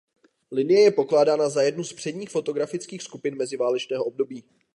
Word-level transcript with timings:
Linie 0.51 0.79
je 0.81 0.91
pokládána 0.91 1.49
za 1.49 1.61
jednu 1.61 1.83
z 1.83 1.93
předních 1.93 2.29
fotografických 2.29 3.03
skupin 3.03 3.35
meziválečného 3.37 4.03
období. 4.05 4.43